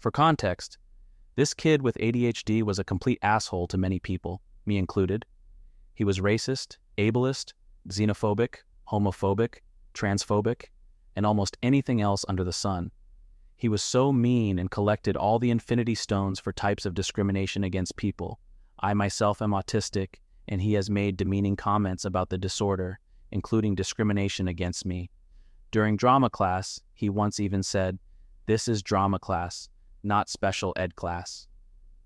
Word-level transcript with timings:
For 0.00 0.10
context, 0.10 0.78
this 1.36 1.52
kid 1.52 1.82
with 1.82 1.98
ADHD 1.98 2.62
was 2.62 2.78
a 2.78 2.84
complete 2.84 3.18
asshole 3.20 3.66
to 3.68 3.76
many 3.76 3.98
people, 3.98 4.40
me 4.64 4.78
included. 4.78 5.26
He 5.92 6.04
was 6.04 6.20
racist, 6.20 6.78
ableist, 6.96 7.52
xenophobic, 7.88 8.56
homophobic, 8.88 9.56
transphobic, 9.92 10.70
and 11.16 11.26
almost 11.26 11.58
anything 11.62 12.00
else 12.00 12.24
under 12.28 12.44
the 12.44 12.52
sun. 12.52 12.90
He 13.58 13.68
was 13.68 13.82
so 13.82 14.10
mean 14.10 14.58
and 14.58 14.70
collected 14.70 15.18
all 15.18 15.38
the 15.38 15.50
infinity 15.50 15.94
stones 15.94 16.40
for 16.40 16.50
types 16.50 16.86
of 16.86 16.94
discrimination 16.94 17.62
against 17.62 17.96
people. 17.96 18.40
I 18.78 18.94
myself 18.94 19.42
am 19.42 19.50
autistic, 19.50 20.14
and 20.48 20.62
he 20.62 20.72
has 20.74 20.88
made 20.88 21.18
demeaning 21.18 21.56
comments 21.56 22.06
about 22.06 22.30
the 22.30 22.38
disorder, 22.38 23.00
including 23.32 23.74
discrimination 23.74 24.48
against 24.48 24.86
me. 24.86 25.10
During 25.70 25.98
drama 25.98 26.30
class, 26.30 26.80
he 26.94 27.10
once 27.10 27.38
even 27.38 27.62
said, 27.62 27.98
This 28.46 28.66
is 28.66 28.82
drama 28.82 29.18
class, 29.18 29.68
not 30.02 30.28
special 30.28 30.72
ed 30.76 30.96
class. 30.96 31.46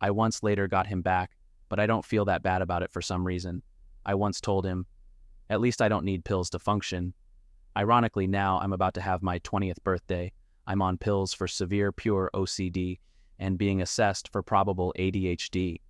I 0.00 0.10
once 0.10 0.42
later 0.42 0.68
got 0.68 0.86
him 0.86 1.02
back, 1.02 1.36
but 1.68 1.80
I 1.80 1.86
don't 1.86 2.04
feel 2.04 2.24
that 2.26 2.42
bad 2.42 2.62
about 2.62 2.82
it 2.82 2.92
for 2.92 3.02
some 3.02 3.26
reason. 3.26 3.62
I 4.04 4.14
once 4.14 4.40
told 4.40 4.64
him, 4.66 4.86
At 5.48 5.60
least 5.60 5.80
I 5.80 5.88
don't 5.88 6.04
need 6.04 6.24
pills 6.24 6.50
to 6.50 6.58
function. 6.58 7.14
Ironically, 7.76 8.26
now 8.26 8.58
I'm 8.60 8.72
about 8.72 8.94
to 8.94 9.00
have 9.00 9.22
my 9.22 9.38
20th 9.40 9.82
birthday. 9.82 10.32
I'm 10.66 10.82
on 10.82 10.98
pills 10.98 11.32
for 11.32 11.48
severe 11.48 11.90
pure 11.90 12.30
OCD 12.34 12.98
and 13.38 13.58
being 13.58 13.82
assessed 13.82 14.30
for 14.30 14.42
probable 14.42 14.94
ADHD. 14.98 15.80